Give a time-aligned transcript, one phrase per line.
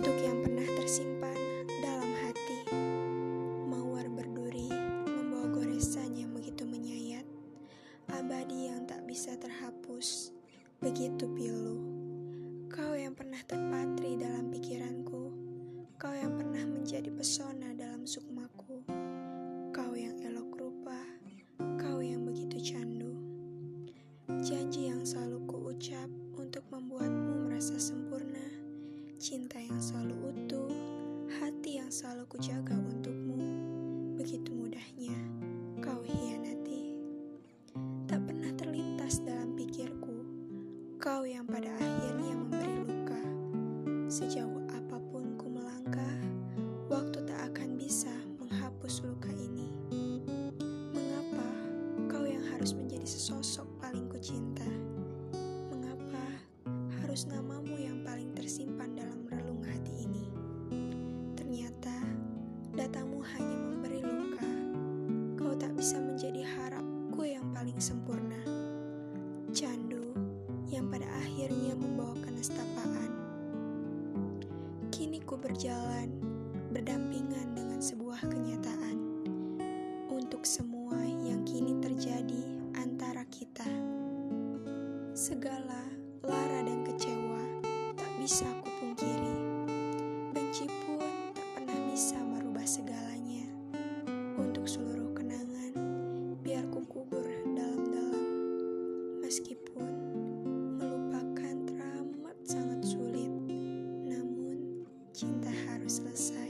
[0.00, 1.36] Untuk yang pernah tersimpan
[1.84, 2.72] dalam hati,
[3.68, 4.72] mawar berduri
[5.04, 7.28] membawa goresan yang begitu menyayat,
[8.08, 10.32] abadi yang tak bisa terhapus,
[10.80, 11.84] begitu pilu.
[12.72, 15.36] Kau yang pernah terpatri dalam pikiranku,
[16.00, 18.80] kau yang pernah menjadi pesona dalam sukmaku,
[19.68, 20.96] kau yang elok rupa,
[21.76, 23.20] kau yang begitu candu.
[24.48, 26.08] Janji yang selalu kuucap
[26.40, 28.09] untuk membuatmu merasa sempurna,
[29.20, 30.72] cinta yang selalu utuh,
[31.28, 33.36] hati yang selalu kujaga untukmu.
[34.16, 35.12] Begitu mudahnya
[35.84, 36.96] kau hianati.
[38.08, 40.24] Tak pernah terlintas dalam pikirku,
[40.96, 43.22] kau yang pada akhirnya memberi luka.
[44.08, 46.16] Sejauh apa pun ku melangkah,
[46.88, 49.68] waktu tak akan bisa menghapus luka ini.
[50.96, 51.44] Mengapa
[52.08, 54.64] kau yang harus menjadi sesosok paling kucinta?
[55.68, 56.24] Mengapa
[57.04, 57.59] harus namamu
[65.80, 68.36] bisa menjadi harapku yang paling sempurna.
[69.48, 70.12] Candu
[70.68, 73.08] yang pada akhirnya membawa kenestapaan.
[74.92, 76.20] Kini ku berjalan
[76.76, 79.24] berdampingan dengan sebuah kenyataan
[80.12, 82.44] untuk semua yang kini terjadi
[82.76, 83.64] antara kita.
[85.16, 85.80] Segala
[86.28, 87.64] lara dan kecewa
[87.96, 88.69] tak bisa kupungkiri.
[105.90, 106.49] selesai